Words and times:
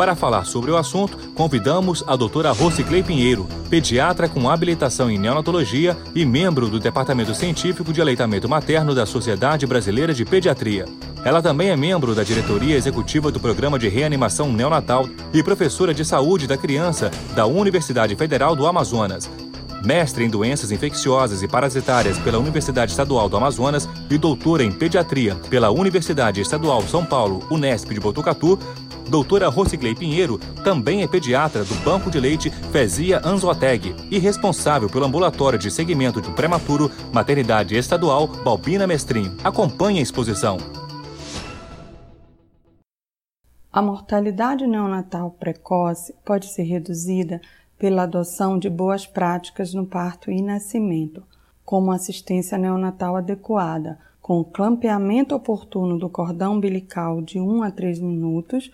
Para 0.00 0.16
falar 0.16 0.46
sobre 0.46 0.70
o 0.70 0.78
assunto, 0.78 1.18
convidamos 1.34 2.02
a 2.06 2.16
doutora 2.16 2.52
Rosiclei 2.52 3.02
Pinheiro, 3.02 3.46
pediatra 3.68 4.30
com 4.30 4.48
habilitação 4.48 5.10
em 5.10 5.18
neonatologia 5.18 5.94
e 6.14 6.24
membro 6.24 6.70
do 6.70 6.80
Departamento 6.80 7.34
Científico 7.34 7.92
de 7.92 8.00
Aleitamento 8.00 8.48
Materno 8.48 8.94
da 8.94 9.04
Sociedade 9.04 9.66
Brasileira 9.66 10.14
de 10.14 10.24
Pediatria. 10.24 10.86
Ela 11.22 11.42
também 11.42 11.68
é 11.68 11.76
membro 11.76 12.14
da 12.14 12.24
diretoria 12.24 12.76
executiva 12.76 13.30
do 13.30 13.38
Programa 13.38 13.78
de 13.78 13.90
Reanimação 13.90 14.50
Neonatal 14.50 15.06
e 15.34 15.42
professora 15.42 15.92
de 15.92 16.02
saúde 16.02 16.46
da 16.46 16.56
criança 16.56 17.10
da 17.34 17.44
Universidade 17.44 18.16
Federal 18.16 18.56
do 18.56 18.66
Amazonas 18.66 19.30
mestre 19.84 20.24
em 20.24 20.28
doenças 20.28 20.70
infecciosas 20.70 21.42
e 21.42 21.48
parasitárias 21.48 22.18
pela 22.18 22.38
Universidade 22.38 22.90
Estadual 22.92 23.28
do 23.28 23.36
Amazonas 23.36 23.88
e 24.10 24.18
doutora 24.18 24.62
em 24.62 24.70
pediatria 24.70 25.34
pela 25.48 25.70
Universidade 25.70 26.40
Estadual 26.40 26.82
São 26.82 27.04
Paulo, 27.04 27.42
Unesp 27.50 27.92
de 27.92 28.00
Botucatu, 28.00 28.58
doutora 29.10 29.48
Rociclei 29.48 29.94
Pinheiro 29.94 30.38
também 30.62 31.02
é 31.02 31.08
pediatra 31.08 31.64
do 31.64 31.74
Banco 31.84 32.08
de 32.10 32.20
Leite 32.20 32.48
Fezia 32.48 33.20
Anzoteg 33.24 33.94
e 34.08 34.18
responsável 34.18 34.88
pelo 34.88 35.04
ambulatório 35.04 35.58
de 35.58 35.70
segmento 35.70 36.22
de 36.22 36.30
prematuro 36.30 36.88
Maternidade 37.12 37.74
Estadual 37.74 38.28
Balbina 38.28 38.86
Mestrinho. 38.86 39.36
Acompanhe 39.42 39.98
a 39.98 40.02
exposição. 40.02 40.58
A 43.72 43.82
mortalidade 43.82 44.66
neonatal 44.66 45.32
precoce 45.32 46.14
pode 46.24 46.46
ser 46.46 46.62
reduzida 46.62 47.40
pela 47.78 48.02
adoção 48.02 48.58
de 48.58 48.70
boas 48.70 49.06
práticas 49.06 49.74
no 49.74 49.86
parto 49.86 50.30
e 50.30 50.40
nascimento, 50.40 51.22
como 51.64 51.90
assistência 51.90 52.58
neonatal 52.58 53.16
adequada, 53.16 53.98
com 54.20 54.44
clampeamento 54.44 55.34
oportuno 55.34 55.98
do 55.98 56.08
cordão 56.08 56.54
umbilical 56.54 57.22
de 57.22 57.40
1 57.40 57.62
a 57.62 57.70
3 57.70 58.00
minutos, 58.00 58.70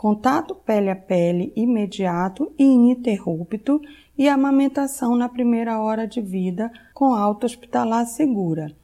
contato 0.00 0.54
pele 0.54 0.88
a 0.88 0.96
pele 0.96 1.52
imediato 1.54 2.50
e 2.58 2.64
ininterrupto 2.64 3.82
e 4.16 4.30
amamentação 4.30 5.14
na 5.14 5.28
primeira 5.28 5.78
hora 5.78 6.08
de 6.08 6.22
vida 6.22 6.72
com 6.94 7.12
alta 7.12 7.44
hospitalar 7.44 8.06
segura. 8.06 8.74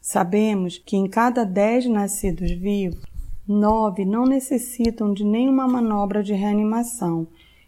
Sabemos 0.00 0.78
que 0.78 0.96
em 0.96 1.08
cada 1.08 1.42
10 1.42 1.86
nascidos 1.86 2.52
vivos, 2.52 3.02
9 3.48 4.04
não 4.04 4.26
necessitam 4.26 5.12
de 5.12 5.24
nenhuma 5.24 5.66
manobra 5.66 6.22
de 6.22 6.34
reanimação 6.34 7.26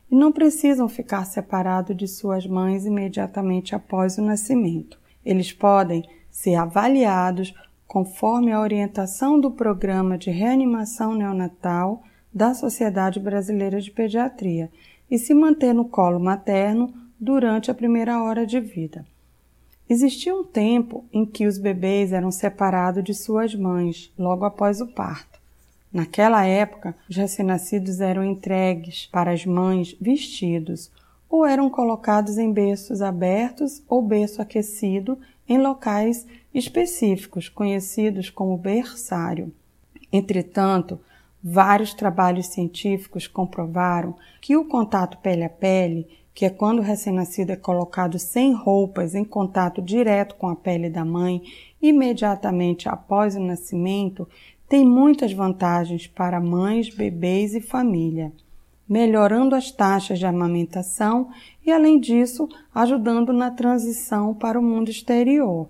e 0.09 0.15
não 0.15 0.31
precisam 0.31 0.89
ficar 0.89 1.25
separados 1.25 1.97
de 1.97 2.07
suas 2.07 2.47
mães 2.47 2.87
imediatamente 2.87 3.75
após 3.75 4.17
o 4.17 4.23
nascimento. 4.23 4.97
Eles 5.25 5.53
podem 5.53 6.05
ser 6.31 6.55
avaliados 6.55 7.53
conforme 7.85 8.53
a 8.53 8.61
orientação 8.61 9.41
do 9.41 9.51
Programa 9.51 10.17
de 10.17 10.31
Reanimação 10.31 11.17
Neonatal 11.17 12.05
da 12.37 12.53
Sociedade 12.53 13.19
Brasileira 13.19 13.81
de 13.81 13.91
Pediatria 13.91 14.71
e 15.11 15.19
se 15.19 15.33
manter 15.33 15.73
no 15.73 15.87
colo 15.87 16.21
materno 16.21 16.93
durante 17.19 17.71
a 17.71 17.75
primeira 17.75 18.23
hora 18.23 18.47
de 18.47 18.61
vida. 18.61 19.07
Existia 19.89 20.35
um 20.37 20.45
tempo 20.45 21.03
em 21.11 21.25
que 21.25 21.47
os 21.47 21.57
bebês 21.57 22.13
eram 22.13 22.31
separados 22.31 23.03
de 23.03 23.15
suas 23.15 23.55
mães 23.55 24.13
logo 24.19 24.45
após 24.45 24.83
o 24.83 24.87
parto. 24.87 25.41
Naquela 25.91 26.45
época, 26.45 26.95
os 27.09 27.17
recém-nascidos 27.17 28.03
eram 28.03 28.23
entregues 28.23 29.07
para 29.07 29.31
as 29.31 29.47
mães 29.47 29.97
vestidos 29.99 30.91
ou 31.31 31.47
eram 31.47 31.71
colocados 31.71 32.37
em 32.37 32.53
berços 32.53 33.01
abertos 33.01 33.83
ou 33.89 34.03
berço 34.03 34.43
aquecido 34.43 35.19
em 35.49 35.57
locais 35.57 36.27
específicos, 36.53 37.49
conhecidos 37.49 38.29
como 38.29 38.59
berçário. 38.59 39.51
Entretanto, 40.13 41.01
vários 41.49 41.95
trabalhos 41.95 42.49
científicos 42.49 43.29
comprovaram 43.29 44.17
que 44.41 44.57
o 44.57 44.65
contato 44.65 45.17
pele 45.19 45.45
a 45.45 45.49
pele, 45.49 46.09
que 46.35 46.45
é 46.45 46.51
quando 46.51 46.81
o 46.81 46.83
recém-nascido 46.83 47.53
é 47.53 47.57
colocado 47.57 48.19
sem 48.19 48.53
roupas 48.53 49.15
em 49.15 49.25
contato 49.25 49.81
direto 49.81 50.35
com 50.35 50.49
a 50.49 50.57
pele 50.57 50.91
da 50.91 51.05
mãe 51.05 51.41
imediatamente 51.81 52.89
após 52.89 53.37
o 53.37 53.41
nascimento, 53.41 54.29
tem 54.69 54.85
muitas 54.85 55.33
vantagens 55.33 56.09
para 56.09 56.41
mães, 56.41 56.93
bebês 56.93 57.55
e 57.55 57.61
família, 57.61 58.33
melhorando 58.89 59.55
as 59.55 59.71
taxas 59.71 60.19
de 60.19 60.27
amamentação 60.27 61.31
e, 61.65 61.71
além 61.71 62.01
disso, 62.01 62.49
ajudando 62.75 63.33
na 63.33 63.53
transição 63.53 64.35
para 64.35 64.59
o 64.59 64.63
mundo 64.63 64.91
exterior. 64.91 65.69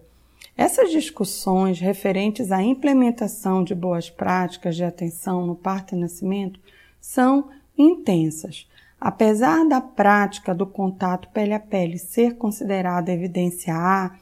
Essas 0.57 0.91
discussões 0.91 1.79
referentes 1.79 2.51
à 2.51 2.63
implementação 2.63 3.63
de 3.63 3.75
boas 3.75 4.09
práticas 4.09 4.75
de 4.75 4.85
atenção 4.85 5.47
no 5.47 5.55
parto 5.55 5.95
e 5.95 5.99
nascimento 5.99 6.59
são 6.99 7.51
intensas. 7.77 8.67
Apesar 8.99 9.69
da 9.69 9.83
prática 9.83 10.55
do 10.55 10.67
contato 10.67 11.29
pele 11.29 11.53
a 11.53 11.61
pele 11.61 11.99
ser 11.99 12.37
considerada 12.37 13.13
evidência 13.13 13.75
A, 13.75 14.17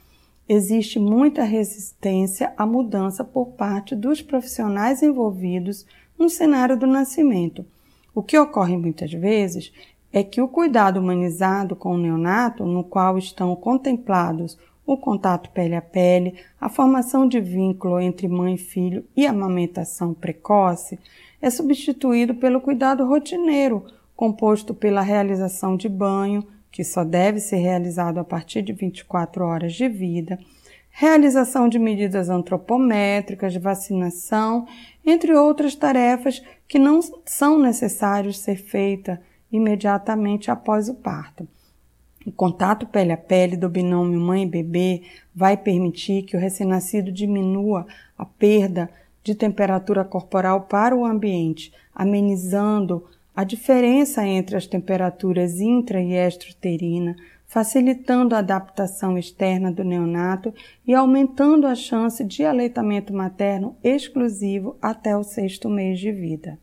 existe 0.48 0.98
muita 0.98 1.44
resistência 1.44 2.52
à 2.56 2.66
mudança 2.66 3.22
por 3.22 3.52
parte 3.52 3.94
dos 3.94 4.20
profissionais 4.20 5.04
envolvidos 5.04 5.86
no 6.18 6.28
cenário 6.28 6.76
do 6.76 6.86
nascimento. 6.86 7.64
O 8.12 8.24
que 8.24 8.36
ocorre 8.36 8.76
muitas 8.76 9.12
vezes 9.12 9.72
é 10.12 10.24
que 10.24 10.40
o 10.40 10.48
cuidado 10.48 10.98
humanizado 10.98 11.76
com 11.76 11.94
o 11.94 11.98
neonato, 11.98 12.64
no 12.64 12.82
qual 12.82 13.18
estão 13.18 13.54
contemplados 13.54 14.58
o 14.86 14.96
contato 14.96 15.50
pele 15.50 15.74
a 15.74 15.82
pele, 15.82 16.34
a 16.60 16.68
formação 16.68 17.26
de 17.26 17.40
vínculo 17.40 17.98
entre 18.00 18.28
mãe 18.28 18.54
e 18.54 18.58
filho 18.58 19.04
e 19.16 19.26
a 19.26 19.30
amamentação 19.30 20.12
precoce, 20.12 20.98
é 21.40 21.50
substituído 21.50 22.34
pelo 22.34 22.60
cuidado 22.60 23.06
rotineiro, 23.06 23.84
composto 24.16 24.74
pela 24.74 25.00
realização 25.00 25.76
de 25.76 25.88
banho, 25.88 26.46
que 26.70 26.82
só 26.82 27.04
deve 27.04 27.40
ser 27.40 27.56
realizado 27.56 28.18
a 28.18 28.24
partir 28.24 28.62
de 28.62 28.72
24 28.72 29.44
horas 29.44 29.74
de 29.74 29.88
vida, 29.88 30.38
realização 30.90 31.68
de 31.68 31.78
medidas 31.78 32.28
antropométricas, 32.28 33.52
de 33.52 33.58
vacinação, 33.58 34.66
entre 35.04 35.34
outras 35.34 35.74
tarefas 35.74 36.42
que 36.68 36.78
não 36.78 37.00
são 37.24 37.58
necessárias 37.58 38.38
ser 38.38 38.56
feitas 38.56 39.18
imediatamente 39.52 40.50
após 40.50 40.88
o 40.88 40.94
parto. 40.94 41.46
O 42.26 42.32
contato 42.32 42.86
pele 42.86 43.12
a 43.12 43.16
pele 43.16 43.56
do 43.56 43.68
binômio 43.68 44.18
mãe-bebê 44.18 45.02
vai 45.34 45.56
permitir 45.56 46.22
que 46.22 46.36
o 46.36 46.40
recém-nascido 46.40 47.12
diminua 47.12 47.86
a 48.16 48.24
perda 48.24 48.88
de 49.22 49.34
temperatura 49.34 50.04
corporal 50.04 50.62
para 50.62 50.96
o 50.96 51.04
ambiente, 51.04 51.72
amenizando 51.94 53.04
a 53.36 53.44
diferença 53.44 54.26
entre 54.26 54.56
as 54.56 54.66
temperaturas 54.66 55.60
intra 55.60 56.00
e 56.00 56.12
extrauterina, 56.12 57.16
facilitando 57.46 58.34
a 58.34 58.38
adaptação 58.38 59.18
externa 59.18 59.70
do 59.70 59.84
neonato 59.84 60.54
e 60.86 60.94
aumentando 60.94 61.66
a 61.66 61.74
chance 61.74 62.24
de 62.24 62.44
aleitamento 62.44 63.12
materno 63.12 63.76
exclusivo 63.82 64.76
até 64.80 65.16
o 65.16 65.22
sexto 65.22 65.68
mês 65.68 65.98
de 65.98 66.10
vida. 66.10 66.58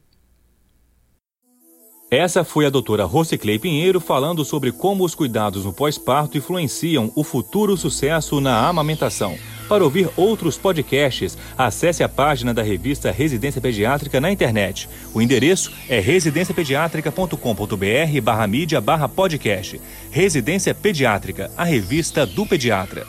Essa 2.13 2.43
foi 2.43 2.65
a 2.65 2.69
doutora 2.69 3.05
Rosiclei 3.05 3.57
Pinheiro 3.57 4.01
falando 4.01 4.43
sobre 4.43 4.73
como 4.73 5.05
os 5.05 5.15
cuidados 5.15 5.63
no 5.63 5.71
pós-parto 5.71 6.37
influenciam 6.37 7.09
o 7.15 7.23
futuro 7.23 7.77
sucesso 7.77 8.41
na 8.41 8.67
amamentação. 8.67 9.37
Para 9.69 9.85
ouvir 9.85 10.09
outros 10.17 10.57
podcasts, 10.57 11.37
acesse 11.57 12.03
a 12.03 12.09
página 12.09 12.53
da 12.53 12.61
revista 12.61 13.11
Residência 13.11 13.61
Pediátrica 13.61 14.19
na 14.19 14.29
internet. 14.29 14.89
O 15.13 15.21
endereço 15.21 15.71
é 15.87 16.01
residenciapediatrica.com.br 16.01 18.21
barra 18.21 18.45
mídia 18.45 18.81
barra 18.81 19.07
podcast. 19.07 19.79
Residência 20.11 20.75
Pediátrica, 20.75 21.49
a 21.55 21.63
revista 21.63 22.25
do 22.25 22.45
pediatra. 22.45 23.07